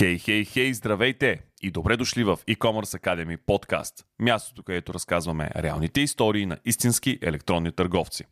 [0.00, 4.04] Хей, хей, хей, здравейте и добре дошли в e-commerce Academy подкаст.
[4.18, 8.24] Мястото, където разказваме реалните истории на истински електронни търговци.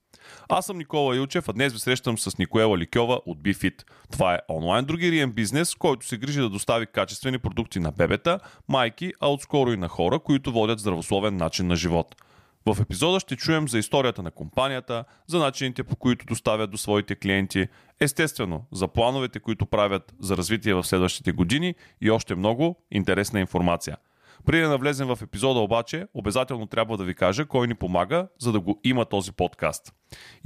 [0.48, 3.82] Аз съм Никола Илчев, а днес ви срещам с Никоела Ликьова от BeFit.
[4.12, 8.38] Това е онлайн другириен бизнес, който се грижи да достави качествени продукти на бебета,
[8.68, 12.16] майки, а отскоро и на хора, които водят здравословен начин на живот–
[12.74, 17.14] в епизода ще чуем за историята на компанията, за начините по които доставят до своите
[17.14, 17.68] клиенти,
[18.00, 23.96] естествено за плановете, които правят за развитие в следващите години и още много интересна информация–
[24.44, 28.52] преди да навлезем в епизода обаче, обязателно трябва да ви кажа кой ни помага, за
[28.52, 29.94] да го има този подкаст.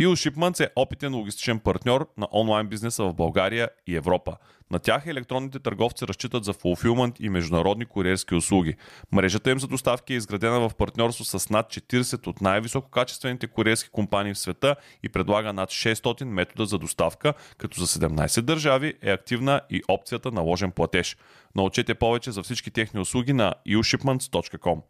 [0.01, 4.37] EU Shipments е опитен логистичен партньор на онлайн бизнеса в България и Европа.
[4.73, 8.75] На тях електронните търговци разчитат за фулфилмент и международни куриерски услуги.
[9.13, 14.35] Мрежата им за доставки е изградена в партньорство с над 40 от най-висококачествените куриерски компании
[14.35, 19.61] в света и предлага над 600 метода за доставка, като за 17 държави е активна
[19.71, 21.17] и опцията на ложен платеж.
[21.55, 24.81] Научете повече за всички техни услуги на ushipments.com.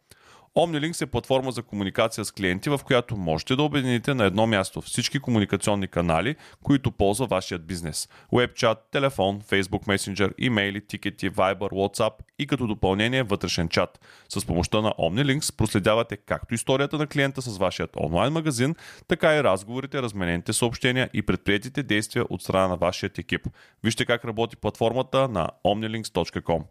[0.57, 4.81] OmniLinks е платформа за комуникация с клиенти, в която можете да обедините на едно място
[4.81, 8.09] всички комуникационни канали, които ползва вашият бизнес.
[8.33, 13.99] Webchat, телефон, Facebook Messenger, имейли, тикети, Viber, WhatsApp и като допълнение вътрешен чат.
[14.29, 18.75] С помощта на OmniLinks проследявате както историята на клиента с вашият онлайн магазин,
[19.07, 23.47] така и разговорите, разменените съобщения и предприятите действия от страна на вашият екип.
[23.83, 26.63] Вижте как работи платформата на omnilinks.com.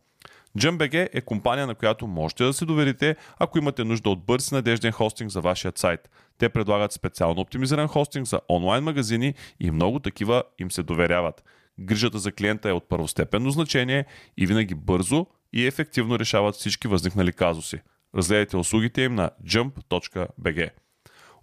[0.59, 4.55] JumpBG е компания, на която можете да се доверите, ако имате нужда от бърз и
[4.55, 6.11] надежден хостинг за вашия сайт.
[6.39, 11.45] Те предлагат специално оптимизиран хостинг за онлайн магазини и много такива им се доверяват.
[11.81, 14.05] Грижата за клиента е от първостепенно значение
[14.37, 17.81] и винаги бързо и ефективно решават всички възникнали казуси.
[18.15, 20.71] Разгледайте услугите им на jump.bg.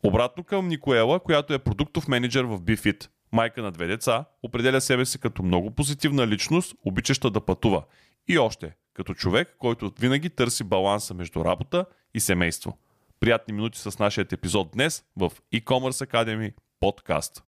[0.04, 3.10] Обратно към Никоела, която е продуктов менеджер в BFIT.
[3.32, 7.84] Майка на две деца, определя себе си като много позитивна личност, обичаща да пътува.
[8.28, 12.78] И още, като човек, който винаги търси баланса между работа и семейство.
[13.20, 17.44] Приятни минути с нашия епизод днес в e-commerce Academy подкаст.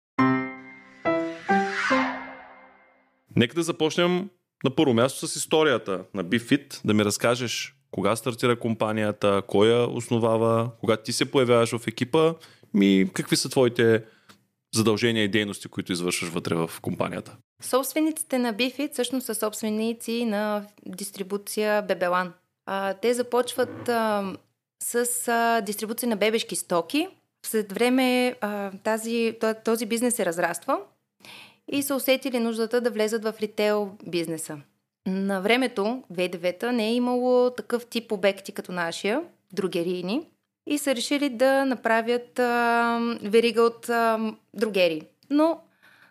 [3.36, 4.30] Нека да започнем
[4.64, 9.88] на първо място с историята на BeFit, да ми разкажеш кога стартира компанията, кой я
[9.88, 12.34] основава, кога ти се появяваш в екипа
[12.80, 14.04] и какви са твоите
[14.74, 17.36] задължения и дейности, които извършваш вътре в компанията?
[17.62, 22.32] Собствениците на Бифит всъщност са собственици на дистрибуция Бебелан.
[23.02, 24.32] Те започват а,
[24.82, 27.08] с а, дистрибуция на бебешки стоки.
[27.46, 30.80] След време а, тази, този бизнес се разраства
[31.72, 34.58] и са усетили нуждата да влезат в ритейл бизнеса.
[35.06, 40.26] На времето, 2009 не е имало такъв тип обекти като нашия, другерийни,
[40.68, 45.02] и са решили да направят а, верига от а, другери.
[45.30, 45.60] Но,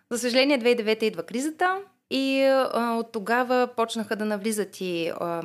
[0.10, 1.78] за съжаление, 2009 идва кризата
[2.10, 5.42] и а, от тогава почнаха да навлизат и а,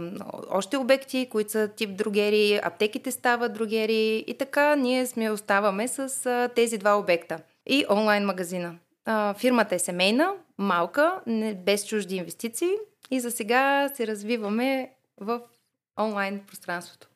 [0.51, 6.27] още обекти, които са тип другери, аптеките стават другери и така ние сме оставаме с
[6.27, 7.39] а, тези два обекта.
[7.67, 8.75] И онлайн магазина.
[9.05, 12.71] А, фирмата е семейна, малка, не, без чужди инвестиции
[13.11, 14.91] и за сега се развиваме
[15.21, 15.41] в
[15.99, 17.09] онлайн пространството.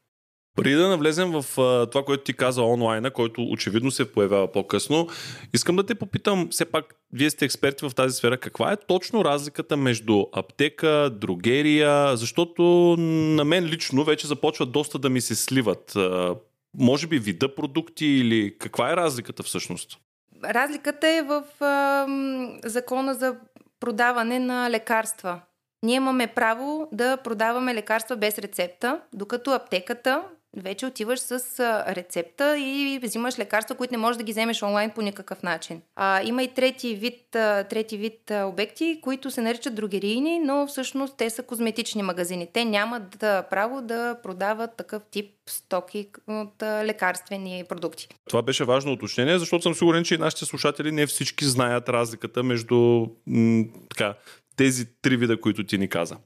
[0.57, 5.09] Преди да навлезем в а, това, което ти каза онлайна, който очевидно се появява по-късно,
[5.55, 9.25] искам да те попитам, все пак, вие сте експерти в тази сфера, каква е точно
[9.25, 12.63] разликата между аптека, другерия, защото
[12.99, 15.97] на мен лично вече започват доста да ми се сливат.
[15.97, 16.35] А,
[16.79, 19.99] може би вида продукти или каква е разликата всъщност?
[20.45, 22.07] Разликата е в а,
[22.65, 23.37] закона за
[23.81, 25.41] продаване на лекарства.
[25.83, 30.23] Ние имаме право да продаваме лекарства без рецепта, докато аптеката
[30.57, 35.03] вече отиваш с рецепта и взимаш лекарства, които не можеш да ги вземеш онлайн по
[35.03, 35.83] никакъв начин.
[35.97, 37.21] А, има и трети вид,
[37.71, 42.49] трети вид обекти, които се наричат другерийни, но всъщност те са козметични магазини.
[42.53, 48.09] Те нямат да, право да продават такъв тип стоки от лекарствени продукти.
[48.29, 52.43] Това беше важно уточнение, защото съм сигурен, че и нашите слушатели не всички знаят разликата
[52.43, 54.15] между м- така,
[54.57, 56.17] тези три вида, които ти ни каза.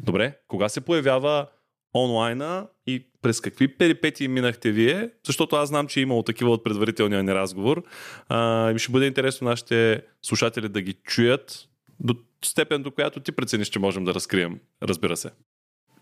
[0.00, 1.46] Добре, кога се появява
[1.94, 6.64] онлайна и през какви перипетии минахте вие, защото аз знам, че е имало такива от
[6.64, 7.82] предварителния ни разговор.
[8.28, 11.68] А, и ще бъде интересно нашите слушатели да ги чуят
[12.00, 12.14] до
[12.44, 15.30] степен, до която ти прецениш, че можем да разкрием, разбира се.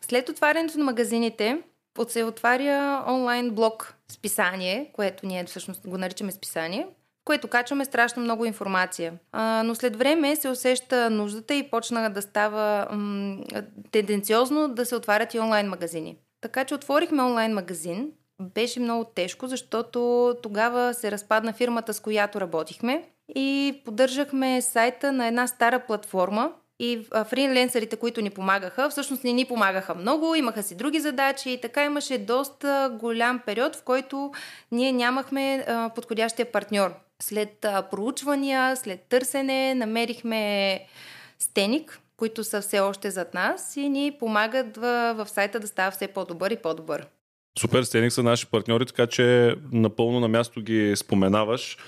[0.00, 1.62] След отварянето на магазините,
[2.08, 6.86] се отваря онлайн блог списание, което ние всъщност го наричаме списание,
[7.24, 9.12] което качваме страшно много информация.
[9.32, 13.36] А, но след време се усеща нуждата и почна да става м-
[13.90, 16.16] тенденциозно да се отварят и онлайн магазини.
[16.40, 18.10] Така че отворихме онлайн магазин.
[18.40, 25.26] Беше много тежко, защото тогава се разпадна фирмата, с която работихме и поддържахме сайта на
[25.26, 30.76] една стара платформа И фриленсерите, които ни помагаха, всъщност не ни помагаха много, имаха си
[30.76, 34.32] други задачи и така имаше доста голям период, в който
[34.72, 36.94] ние нямахме подходящия партньор.
[37.22, 40.80] След проучвания, след търсене, намерихме
[41.38, 45.90] Стеник, които са все още зад нас и ни помагат в, в сайта да става
[45.90, 47.06] все по-добър и по-добър.
[47.58, 51.78] Супер, Стеник са наши партньори, така че напълно на място ги споменаваш.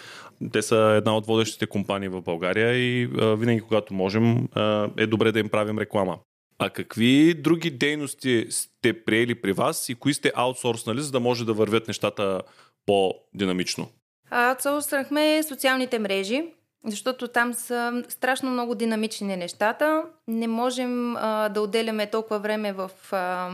[0.52, 5.06] Те са една от водещите компании в България и а, винаги, когато можем, а, е
[5.06, 6.18] добре да им правим реклама.
[6.58, 11.44] А какви други дейности сте приели при вас и кои сте аутсорснали, за да може
[11.44, 12.42] да вървят нещата
[12.86, 13.90] по-динамично?
[14.34, 16.44] Аутсорснахме социалните мрежи,
[16.86, 20.02] защото там са страшно много динамични нещата.
[20.28, 23.50] Не можем а, да отделяме толкова време в а,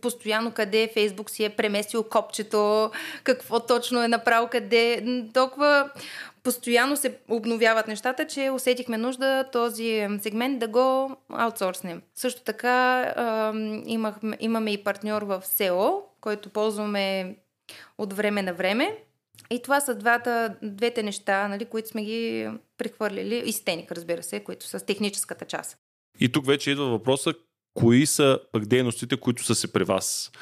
[0.00, 2.90] постоянно къде Фейсбук си е преместил копчето,
[3.24, 5.04] какво точно е направил къде.
[5.34, 5.90] Толкова
[6.42, 12.02] постоянно се обновяват нещата, че усетихме нужда този сегмент да го аутсорснем.
[12.14, 13.52] Също така а,
[13.86, 17.36] имахме, имаме и партньор в SEO, който ползваме
[17.98, 18.98] от време на време
[19.50, 22.48] и това са двата, двете неща, нали, които сме ги
[22.78, 23.42] прехвърлили.
[23.46, 25.78] И стеник, разбира се, които са с техническата част.
[26.20, 27.34] И тук вече идва въпроса,
[27.74, 30.32] кои са пък дейностите, които са се при вас?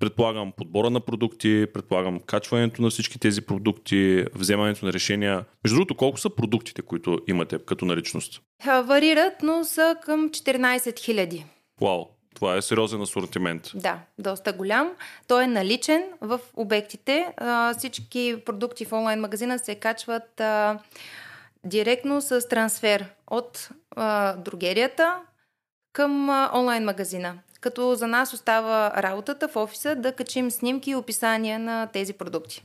[0.00, 5.44] Предполагам подбора на продукти, предполагам качването на всички тези продукти, вземането на решения.
[5.64, 8.42] Между другото, колко са продуктите, които имате като наличност?
[8.84, 11.44] Варират, но са към 14 000.
[11.80, 12.06] Вау,
[12.40, 13.70] това е сериозен асортимент.
[13.74, 14.90] Да, доста голям.
[15.28, 17.26] Той е наличен в обектите.
[17.36, 20.78] А, всички продукти в онлайн магазина се качват а,
[21.64, 25.14] директно с трансфер от а, другерията
[25.92, 27.38] към а, онлайн магазина.
[27.60, 32.64] Като за нас остава работата в офиса да качим снимки и описания на тези продукти.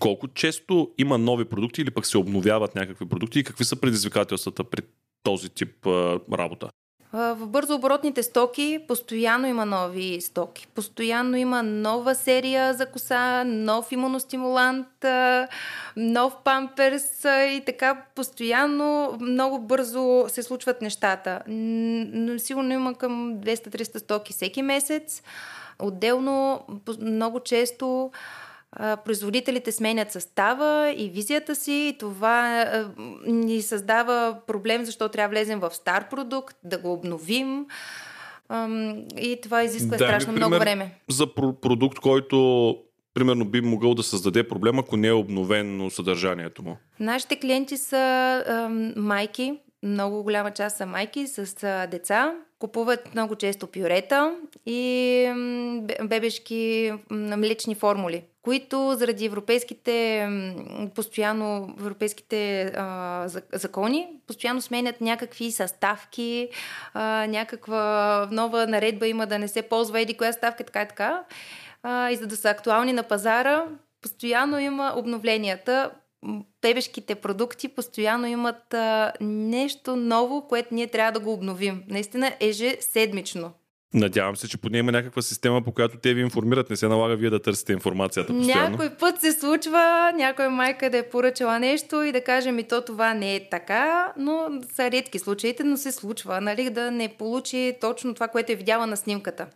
[0.00, 4.64] Колко често има нови продукти или пък се обновяват някакви продукти и какви са предизвикателствата
[4.64, 4.82] при
[5.22, 6.70] този тип а, работа?
[7.12, 10.66] В бързо оборотните стоки постоянно има нови стоки.
[10.66, 15.04] Постоянно има нова серия за коса, нов имуностимулант,
[15.96, 21.42] нов памперс и така постоянно много бързо се случват нещата.
[22.38, 25.22] Сигурно има към 200-300 стоки всеки месец.
[25.78, 26.60] Отделно
[27.00, 28.10] много често
[28.78, 32.66] производителите сменят състава и визията си и това
[33.26, 37.66] ни създава проблем, защото трябва да влезем в стар продукт, да го обновим
[39.16, 40.94] и това изисква да, страшно пример, много време.
[41.10, 42.76] За продукт, който
[43.14, 46.76] примерно би могъл да създаде проблем, ако не е обновено съдържанието му?
[47.00, 53.34] Нашите клиенти са ам, майки, много голяма част са майки с а, деца, купуват много
[53.34, 54.34] често пюрета
[54.66, 55.32] и
[56.04, 60.28] бебешки млечни формули, които заради европейските
[60.94, 66.48] постоянно европейските а, закони постоянно сменят някакви съставки,
[66.94, 71.24] а, някаква нова наредба има да не се ползва еди коя ставка, така и така.
[71.82, 73.64] А, и за да са актуални на пазара,
[74.00, 75.90] постоянно има обновленията
[76.62, 81.84] бебешките продукти постоянно имат а, нещо ново, което ние трябва да го обновим.
[81.88, 83.52] Наистина ежеседмично.
[83.94, 86.70] Надявам се, че поне има някаква система, по която те ви информират.
[86.70, 88.70] Не се налага вие да търсите информацията постоянно.
[88.70, 92.84] Някой път се случва, някой майка да е поръчала нещо и да каже ми то
[92.84, 97.74] това не е така, но са редки случаите, но се случва, нали, да не получи
[97.80, 99.46] точно това, което е видяла на снимката.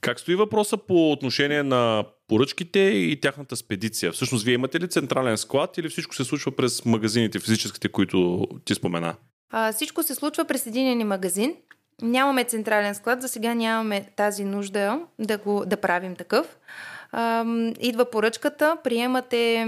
[0.00, 4.12] Как стои въпроса по отношение на поръчките и тяхната спедиция?
[4.12, 8.74] Всъщност, вие имате ли централен склад или всичко се случва през магазините, физическите, които ти
[8.74, 9.14] спомена?
[9.50, 11.56] А, всичко се случва през един магазин.
[12.02, 16.58] Нямаме централен склад, за сега нямаме тази нужда да, го, да правим такъв.
[17.80, 19.66] Идва поръчката, приемате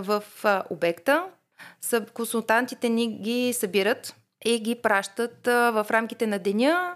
[0.00, 0.22] в
[0.70, 1.24] обекта,
[2.14, 6.94] консултантите ни ги събират и ги пращат в рамките на деня.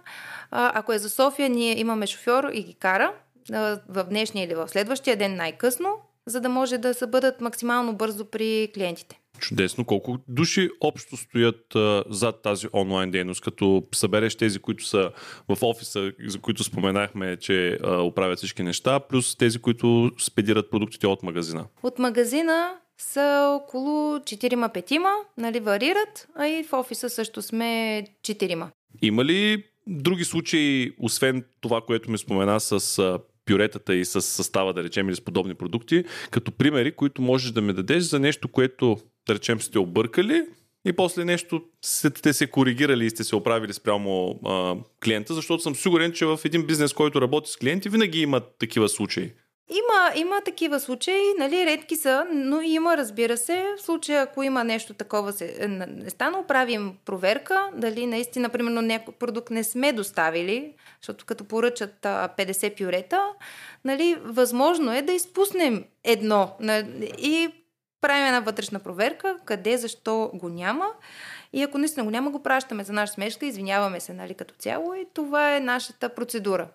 [0.50, 3.12] Ако е за София, ние имаме шофьор и ги кара
[3.88, 5.94] в днешния или в следващия ден най-късно,
[6.26, 9.20] за да може да се бъдат максимално бързо при клиентите.
[9.38, 9.84] Чудесно.
[9.84, 15.10] Колко души общо стоят а, зад тази онлайн дейност, като събереш тези, които са
[15.48, 21.06] в офиса, за които споменахме, че а, оправят всички неща, плюс тези, които спедират продуктите
[21.06, 21.66] от магазина?
[21.82, 28.68] От магазина са около 4-5, нали, варират, а и в офиса също сме 4.
[29.02, 33.18] Има ли други случаи, освен това, което ми спомена с а,
[33.48, 37.60] пюретата и с състава, да речем, или с подобни продукти, като примери, които можеш да
[37.60, 38.96] ми дадеш за нещо, което,
[39.28, 40.42] да речем, сте объркали
[40.84, 45.74] и после нещо сте се коригирали и сте се оправили спрямо а, клиента, защото съм
[45.74, 49.32] сигурен, че в един бизнес, който работи с клиенти, винаги има такива случаи.
[49.70, 53.64] Има, има такива случаи, нали, редки са, но има, разбира се.
[53.78, 58.82] В случая, ако има нещо такова се, е, не станало, правим проверка, дали наистина, примерно,
[58.82, 63.22] някой продукт не сме доставили, защото като поръчат а, 50 пюрета,
[63.84, 66.56] нали, възможно е да изпуснем едно
[67.18, 67.48] и
[68.00, 70.86] правим една вътрешна проверка, къде, защо го няма.
[71.52, 74.94] И ако наистина го няма, го пращаме за наша смешка, извиняваме се, нали, като цяло
[74.94, 76.68] и това е нашата процедура.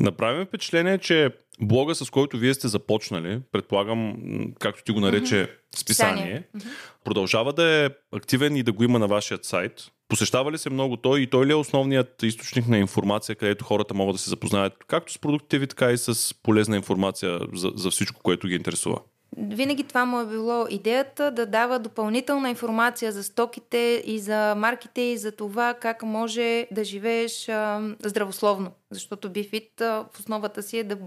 [0.00, 1.30] Направим впечатление, че
[1.60, 4.16] блога, с който вие сте започнали, предполагам,
[4.58, 5.78] както ти го нарече, mm-hmm.
[5.80, 6.68] списание, mm-hmm.
[7.04, 9.72] продължава да е активен и да го има на вашия сайт.
[10.08, 13.94] Посещава ли се много той и той ли е основният източник на информация, където хората
[13.94, 17.90] могат да се запознаят както с продуктите ви, така и с полезна информация за, за
[17.90, 19.00] всичко, което ги интересува?
[19.36, 25.00] Винаги това му е било идеята да дава допълнителна информация за стоките и за марките
[25.00, 28.70] и за това как може да живееш а, здравословно.
[28.90, 30.98] Защото BeFit а, в основата си е да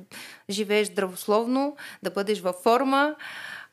[0.50, 3.16] живееш здравословно, да бъдеш във форма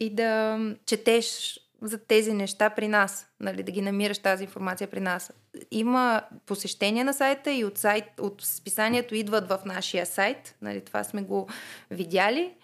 [0.00, 5.00] и да четеш за тези неща при нас, нали, да ги намираш тази информация при
[5.00, 5.32] нас.
[5.70, 11.04] Има посещения на сайта и от, сайт, от списанието идват в нашия сайт, нали, това
[11.04, 11.48] сме го
[11.90, 12.54] видяли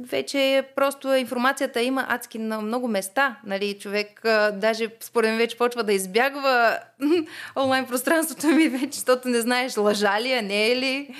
[0.00, 3.36] вече просто информацията има адски на много места.
[3.46, 6.78] Нали, човек а, даже според мен вече почва да избягва
[7.56, 11.14] онлайн пространството ми вече, защото не знаеш лъжа ли е, не е ли.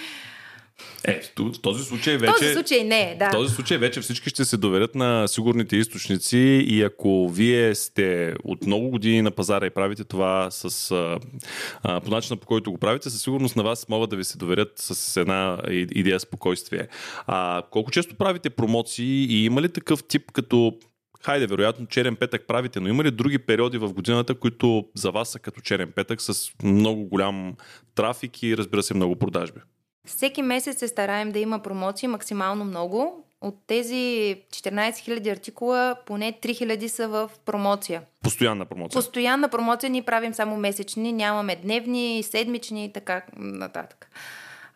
[1.04, 2.32] Е, в този случай вече...
[2.32, 3.28] Този случай не, да.
[3.28, 8.34] В този случай вече всички ще се доверят на сигурните източници и ако вие сте
[8.44, 10.90] от много години на пазара и правите това с,
[11.82, 14.38] а, по начина по който го правите, със сигурност на вас могат да ви се
[14.38, 16.88] доверят с една идея спокойствие.
[17.26, 20.78] А, колко често правите промоции и има ли такъв тип като
[21.22, 25.28] Хайде, вероятно черен петък правите, но има ли други периоди в годината, които за вас
[25.28, 27.54] са като черен петък с много голям
[27.94, 29.60] трафик и разбира се много продажби?
[30.06, 33.24] Всеки месец се стараем да има промоции максимално много.
[33.40, 33.94] От тези
[34.50, 38.02] 14 000 артикула, поне 3 000 са в промоция.
[38.22, 38.98] Постоянна промоция?
[38.98, 44.10] Постоянна промоция ни правим само месечни, нямаме дневни, седмични и така нататък.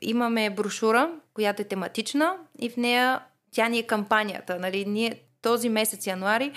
[0.01, 3.21] Имаме брошура, която е тематична и в нея
[3.53, 4.59] тя ни е кампанията.
[4.59, 4.85] Нали?
[4.85, 6.53] Ние този месец януари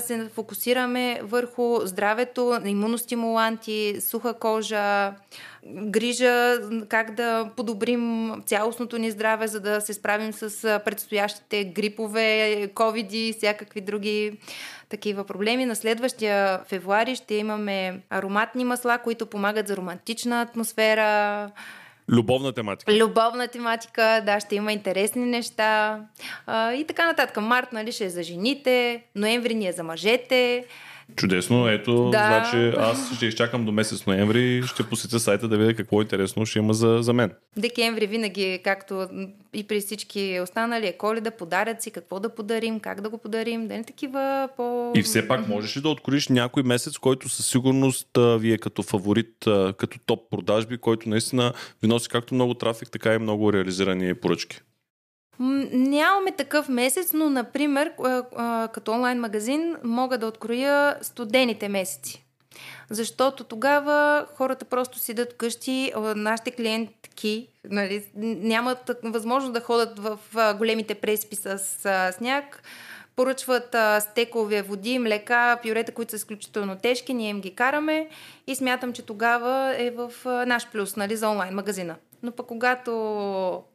[0.00, 5.12] се фокусираме върху здравето, имуностимуланти, суха кожа,
[5.66, 13.34] грижа как да подобрим цялостното ни здраве, за да се справим с предстоящите грипове, ковиди
[13.38, 14.38] всякакви други
[14.88, 15.66] такива проблеми.
[15.66, 21.50] На следващия февруари ще имаме ароматни масла, които помагат за романтична атмосфера,
[22.08, 22.92] Любовна тематика.
[22.92, 26.00] Любовна тематика, да, ще има интересни неща.
[26.46, 27.36] А, и така нататък.
[27.36, 30.64] Март, нали, ще е за жените, ноември ни е за мъжете.
[31.16, 32.18] Чудесно, ето, да.
[32.18, 36.58] значи аз ще изчакам до месец ноември, ще посетя сайта да видя какво интересно ще
[36.58, 37.32] има за, за мен.
[37.56, 39.08] Декември винаги, както
[39.54, 43.68] и при всички останали, е коледа, подарят си, какво да подарим, как да го подарим,
[43.68, 44.92] да не такива по...
[44.94, 48.82] И все пак можеш ли да откроиш някой месец, който със сигурност ви е като
[48.82, 49.34] фаворит,
[49.76, 54.60] като топ продажби, който наистина ви носи както много трафик, така и много реализирани поръчки?
[55.72, 57.92] Нямаме такъв месец, но, например,
[58.72, 62.24] като онлайн магазин мога да откроя студените месеци.
[62.90, 70.18] Защото тогава хората просто седат къщи, нашите клиентки нали, нямат възможност да ходят в
[70.58, 71.58] големите преспи с
[72.18, 72.62] сняг,
[73.16, 78.08] поръчват стекови води, млека, пюрета, които са изключително тежки, ние им ги караме
[78.46, 80.12] и смятам, че тогава е в
[80.46, 82.90] наш плюс нали, за онлайн магазина но пък когато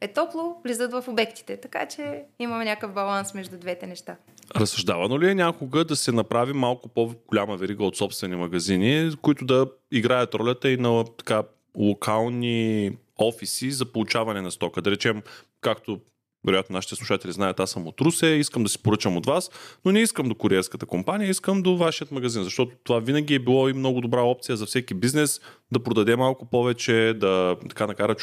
[0.01, 1.57] е топло, влизат в обектите.
[1.57, 4.15] Така че имаме някакъв баланс между двете неща.
[4.55, 9.67] Разсъждавано ли е някога да се направи малко по-голяма верига от собствени магазини, които да
[9.91, 11.43] играят ролята и на така
[11.77, 14.81] локални офиси за получаване на стока?
[14.81, 15.21] Да речем,
[15.61, 15.99] както
[16.47, 19.49] вероятно нашите слушатели знаят, аз съм от Русе, искам да си поръчам от вас,
[19.85, 23.69] но не искам до куриерската компания, искам до вашият магазин, защото това винаги е било
[23.69, 28.15] и много добра опция за всеки бизнес да продаде малко повече, да така накара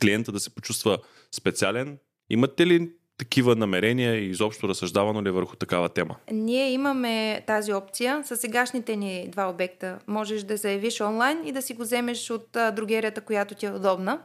[0.00, 0.98] клиента да се почувства
[1.32, 1.98] специален.
[2.30, 6.16] Имате ли такива намерения и изобщо разсъждавано ли е върху такава тема?
[6.32, 9.98] Ние имаме тази опция с сегашните ни два обекта.
[10.06, 14.20] Можеш да заявиш онлайн и да си го вземеш от другерията, която ти е удобна.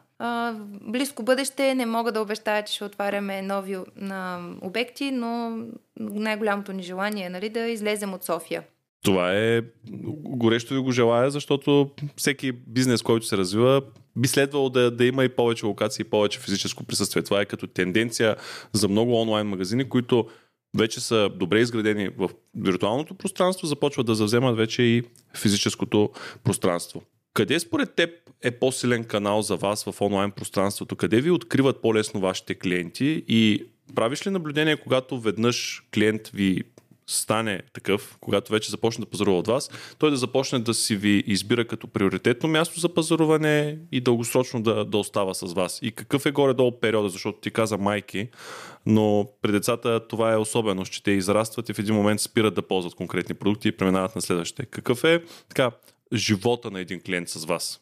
[0.82, 3.78] Близко бъдеще не мога да обещая, че ще отваряме нови
[4.62, 5.58] обекти, но
[6.00, 8.64] най-голямото ни желание е нали, да излезем от София.
[9.04, 9.62] Това е
[10.24, 13.82] горещо ви го желая, защото всеки бизнес, който се развива,
[14.16, 17.24] би следвало да, да има и повече локации, и повече физическо присъствие.
[17.24, 18.36] Това е като тенденция
[18.74, 20.28] за много онлайн магазини, които
[20.78, 25.04] вече са добре изградени в виртуалното пространство, започват да завземат вече и
[25.38, 26.10] физическото
[26.44, 27.02] пространство.
[27.34, 28.10] Къде според теб
[28.44, 30.96] е по-силен канал за вас в онлайн пространството?
[30.96, 36.64] Къде ви откриват по-лесно вашите клиенти и правиш ли наблюдение, когато веднъж клиент ви
[37.08, 41.24] стане такъв, когато вече започне да пазарува от вас, той да започне да си ви
[41.28, 45.80] избира като приоритетно място за пазаруване и дългосрочно да, да остава с вас.
[45.82, 48.28] И какъв е горе-долу периода, защото ти каза майки,
[48.86, 52.62] но при децата това е особено, че те израстват и в един момент спират да
[52.62, 54.66] ползват конкретни продукти и преминават на следващите.
[54.66, 55.72] Какъв е така
[56.14, 57.82] живота на един клиент с вас?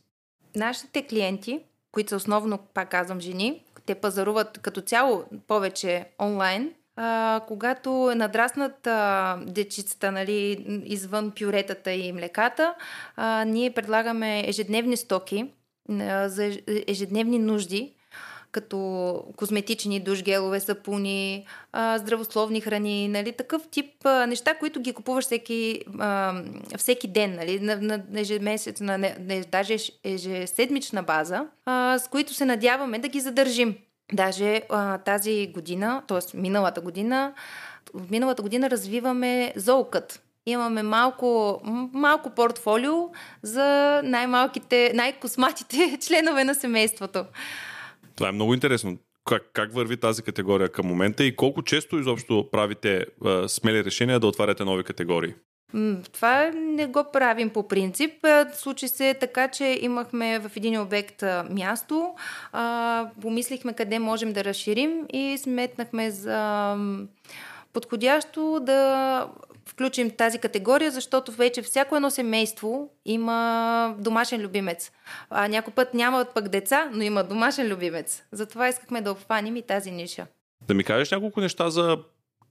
[0.56, 1.60] Нашите клиенти,
[1.92, 6.74] които са основно, пак казвам, жени, те пазаруват като цяло повече онлайн,
[7.04, 12.74] а, когато е надраснат а, дечицата нали, извън пюретата и млеката,
[13.16, 15.52] а, ние предлагаме ежедневни стоки
[15.90, 17.94] а, за ежедневни нужди,
[18.52, 24.94] като козметични душ гелове, сапуни, а, здравословни храни, нали, такъв тип а, неща, които ги
[24.94, 26.42] купуваш всеки, а,
[26.78, 32.46] всеки ден, нали, на, на ежемесец, на, на, даже ежеседмична база, а, с които се
[32.46, 33.76] надяваме да ги задържим.
[34.14, 36.38] Даже а, тази година, т.е.
[36.38, 37.34] миналата година,
[38.10, 40.24] миналата година развиваме зоокът.
[40.46, 41.62] Имаме малко,
[41.94, 43.10] малко портфолио
[43.44, 47.26] за най-малките, най-косматите членове на семейството.
[48.16, 48.98] Това е много интересно.
[49.26, 54.20] Как, как върви тази категория към момента и колко често изобщо правите а, смели решения
[54.20, 55.34] да отваряте нови категории?
[56.14, 58.28] Това не го правим по принцип.
[58.54, 62.16] Случи се така, че имахме в един обект място,
[63.22, 66.76] помислихме къде можем да разширим и сметнахме за
[67.74, 69.28] подходящо да
[69.66, 74.92] включим тази категория, защото вече всяко едно семейство има домашен любимец.
[75.30, 78.24] А някой път нямат пък деца, но има домашен любимец.
[78.32, 80.28] Затова искахме да обхванем и тази ниша.
[80.68, 81.98] Да ми кажеш няколко неща за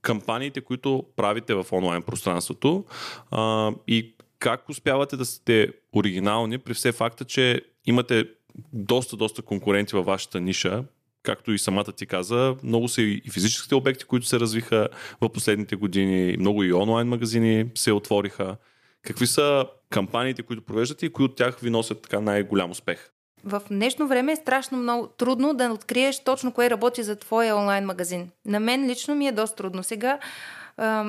[0.01, 2.85] кампаниите, които правите в онлайн пространството
[3.31, 8.25] а, и как успявате да сте оригинални при все факта, че имате
[8.73, 10.83] доста, доста конкуренти във вашата ниша,
[11.23, 14.87] както и самата ти каза, много са и физическите обекти, които се развиха
[15.21, 18.57] в последните години, много и онлайн магазини се отвориха.
[19.01, 23.11] Какви са кампаниите, които провеждате и кои от тях ви носят така най-голям успех?
[23.45, 27.85] В днешно време е страшно много трудно да откриеш точно кое работи за твоя онлайн
[27.85, 28.29] магазин.
[28.45, 29.83] На мен лично ми е доста трудно.
[29.83, 30.19] Сега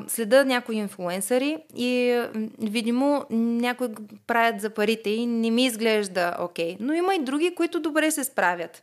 [0.09, 2.23] следа някои инфлуенсъри и
[2.59, 3.89] видимо някои
[4.27, 6.75] правят за парите и не ми изглежда окей.
[6.75, 6.77] Okay.
[6.81, 8.83] Но има и други, които добре се справят.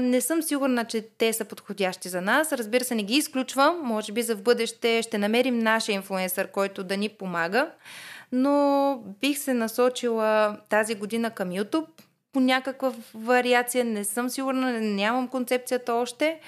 [0.00, 2.52] Не съм сигурна, че те са подходящи за нас.
[2.52, 3.80] Разбира се, не ги изключвам.
[3.82, 7.70] Може би за в бъдеще ще намерим нашия инфлуенсър, който да ни помага.
[8.32, 11.86] Но бих се насочила тази година към YouTube
[12.32, 13.84] по някаква вариация.
[13.84, 16.40] Не съм сигурна, нямам концепцията още.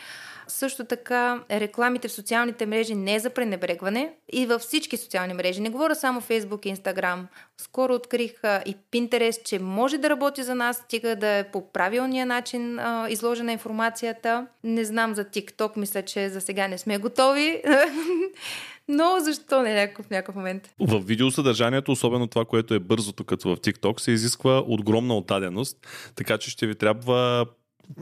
[0.47, 5.61] Също така, рекламите в социалните мрежи не е за пренебрегване и във всички социални мрежи.
[5.61, 7.21] Не говоря само Facebook и Instagram.
[7.59, 8.33] Скоро открих
[8.67, 13.07] и Pinterest, че може да работи за нас, стига да е по правилния начин а,
[13.11, 14.47] изложена информацията.
[14.65, 17.63] Не знам за TikTok, мисля, че за сега не сме готови.
[18.89, 20.71] Но защо не някакъв, някакъв момент?
[20.81, 25.77] В видеосъдържанието, особено това, което е бързото, като в TikTok, се изисква огромна отдаденост,
[26.15, 27.47] така че ще ви трябва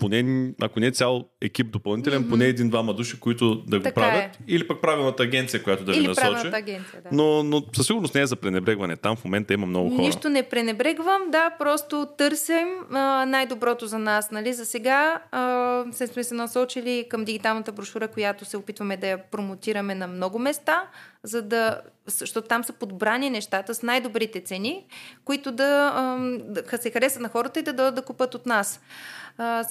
[0.00, 2.29] поне, ако не е цял екип допълнителен, mm-hmm.
[2.29, 4.24] поне един-двама души, които да го така правят.
[4.24, 4.38] Е.
[4.48, 6.46] Или пък правилната агенция, която да Или ви насочи.
[6.53, 7.09] Агенция, да.
[7.12, 8.96] но, но със сигурност не е за пренебрегване.
[8.96, 10.03] Там в момента има много хора.
[10.03, 14.31] Нищо не пренебрегвам, да, просто търсим а, най-доброто за нас.
[14.31, 14.53] Нали?
[14.53, 19.18] За сега а, се сме се насочили към дигиталната брошура, която се опитваме да я
[19.31, 20.83] промотираме на много места,
[21.22, 24.87] за да, защото там са подбрани нещата с най-добрите цени,
[25.24, 25.92] които да,
[26.40, 28.80] да се харесат на хората и да дойдат да купат от нас.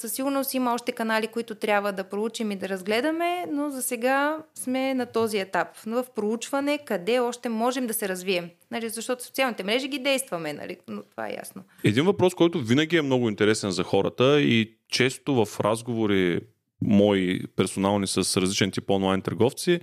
[0.00, 4.38] Със сигурност има още канали, които трябва да проучим и да разгледаме, но за сега
[4.54, 5.68] сме на този етап.
[5.86, 8.50] В проучване къде още можем да се развием.
[8.70, 11.62] Нали, защото социалните мрежи ги действаме, нали, но това е ясно.
[11.84, 16.40] Един въпрос, който винаги е много интересен за хората и често в разговори
[16.82, 19.80] мои персонални с различен тип онлайн търговци,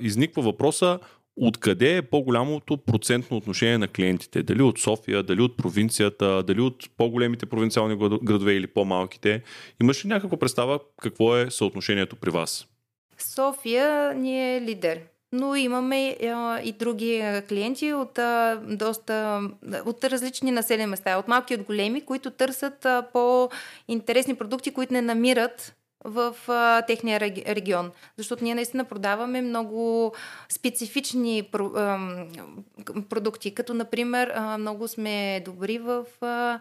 [0.00, 0.98] изниква въпроса
[1.36, 4.42] откъде е по-голямото процентно отношение на клиентите?
[4.42, 9.42] Дали от София, дали от провинцията, дали от по-големите провинциални градове или по-малките?
[9.82, 12.66] Имаш ли някаква представа какво е съотношението при вас?
[13.18, 15.00] София ни е лидер.
[15.32, 19.40] Но имаме а, и други клиенти от а, доста
[19.86, 24.92] от различни населени места, от малки и от големи, които търсят а, по-интересни продукти, които
[24.92, 27.90] не намират в а, техния регион.
[28.16, 30.12] Защото ние наистина продаваме много
[30.48, 31.98] специфични про, а,
[33.08, 36.60] продукти, като например а, много сме добри в а,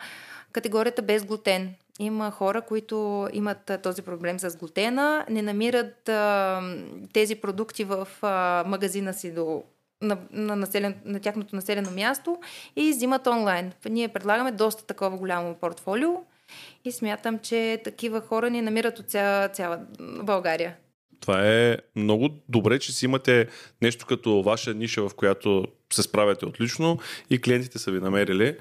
[0.52, 1.74] категорията без глутен.
[2.00, 6.62] Има хора, които имат а, този проблем с глутена, не намират а,
[7.14, 9.64] тези продукти в а, магазина си до
[10.02, 12.38] на, на, населен, на тяхното населено място
[12.76, 13.72] и взимат онлайн.
[13.90, 16.10] Ние предлагаме доста такова голямо портфолио
[16.86, 19.80] и смятам, че такива хора ни намират от цяла, цяла
[20.24, 20.76] България.
[21.20, 23.48] Това е много добре, че си имате
[23.82, 28.56] нещо като ваша ниша, в която се справяте отлично и клиентите са ви намерили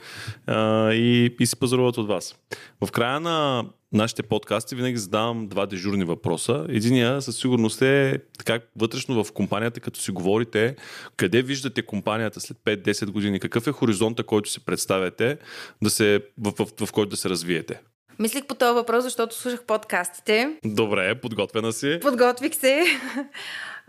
[0.47, 2.37] а, и, и си пазаруват от вас.
[2.85, 6.67] В края на нашите подкасти винаги задавам два дежурни въпроса.
[6.69, 10.77] Единия със сигурност е така вътрешно в компанията, като си говорите,
[11.17, 15.39] къде виждате компанията след 5-10 години, какъв е хоризонта, който си представяте,
[15.83, 17.81] да се, в, в, в който да се развиете.
[18.19, 20.57] Мислих по този въпрос, защото слушах подкастите.
[20.65, 21.99] Добре, подготвена си.
[22.03, 22.85] Подготвих се.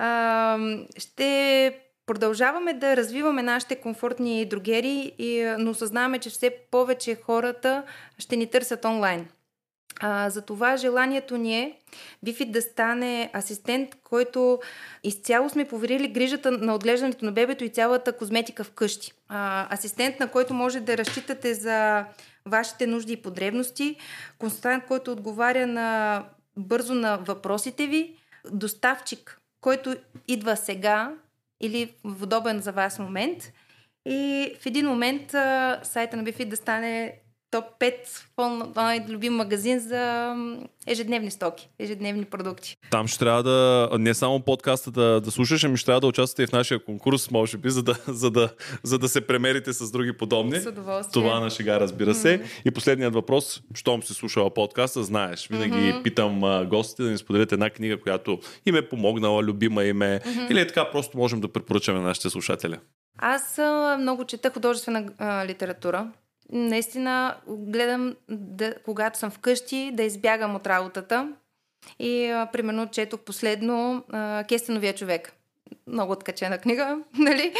[0.01, 0.57] А,
[0.97, 5.11] ще продължаваме да развиваме нашите комфортни другери,
[5.59, 7.83] но осъзнаваме, че все повече хората
[8.17, 9.27] ще ни търсят онлайн.
[9.99, 11.73] А, за това желанието ни е
[12.23, 14.59] Бифит да стане асистент, който
[15.03, 19.11] изцяло сме поверили грижата на отглеждането на бебето и цялата козметика вкъщи.
[19.29, 22.05] А, асистент, на който може да разчитате за
[22.49, 23.95] вашите нужди и потребности,
[24.37, 26.23] консултант, който отговаря на
[26.57, 28.15] бързо на въпросите ви,
[28.51, 29.95] доставчик, който
[30.27, 31.13] идва сега
[31.61, 33.51] или в удобен за вас момент.
[34.05, 37.19] И в един момент а, сайта на Бифит да стане
[37.51, 40.35] топ 5 най-любим магазин за
[40.87, 42.77] ежедневни стоки, ежедневни продукти.
[42.91, 46.43] Там ще трябва да, не само подкаста да, да слушаш, ами ще трябва да участвате
[46.43, 48.49] и в нашия конкурс, може би, за да, за да,
[48.83, 50.59] за да се премерите с други подобни.
[50.59, 51.23] С удоволствие.
[51.23, 52.39] Това на шега, разбира се.
[52.39, 52.61] Mm-hmm.
[52.65, 56.03] И последният въпрос, щом си слушала подкаста, знаеш, винаги mm-hmm.
[56.03, 60.19] питам а, гостите да ни споделят една книга, която им е помогнала, любима им е,
[60.19, 60.51] mm-hmm.
[60.51, 62.77] или е така просто можем да препоръчаме на нашите слушатели.
[63.17, 66.11] Аз а, много чета художествена а, литература
[66.51, 71.33] наистина гледам, да, когато съм вкъщи, да избягам от работата.
[71.99, 75.33] И, а, примерно, четох последно а, Кестеновия човек.
[75.87, 77.53] Много откачена книга, нали?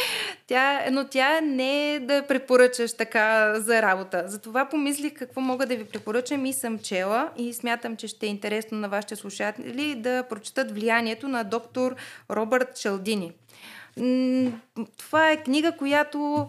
[0.46, 4.24] Тя, но тя не е да препоръчаш така за работа.
[4.26, 8.28] Затова помислих какво мога да ви препоръчам и съм чела и смятам, че ще е
[8.28, 11.96] интересно на вашите слушатели да прочитат влиянието на доктор
[12.30, 13.32] Робърт Шалдини.
[14.98, 16.48] Това е книга, която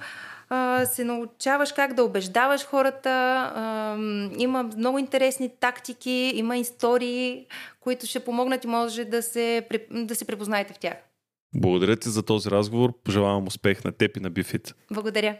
[0.53, 3.09] а, се научаваш как да убеждаваш хората.
[3.09, 3.95] А,
[4.37, 7.45] има много интересни тактики, има истории,
[7.79, 10.93] които ще помогнат и може да се, да се препознаете в тях.
[11.55, 12.93] Благодаря ти за този разговор.
[13.03, 14.75] Пожелавам успех на теб и на Бифит.
[14.91, 15.37] Благодаря.